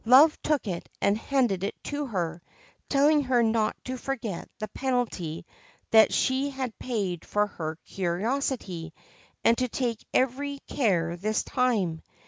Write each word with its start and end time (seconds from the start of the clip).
Love 0.05 0.35
took 0.41 0.65
it 0.65 0.89
and 0.99 1.15
handed 1.15 1.63
it 1.63 1.75
to 1.83 2.07
her, 2.07 2.41
telling 2.89 3.21
her 3.21 3.43
not 3.43 3.75
to 3.85 3.95
forget 3.95 4.49
the 4.57 4.67
penalty 4.69 5.45
that 5.91 6.11
she 6.11 6.49
had 6.49 6.79
paid 6.79 7.23
for 7.23 7.45
her 7.45 7.75
curiosity, 7.85 8.91
and 9.43 9.55
to 9.59 9.67
take 9.67 10.03
every 10.11 10.57
care 10.67 11.15
this 11.17 11.43
time. 11.43 12.01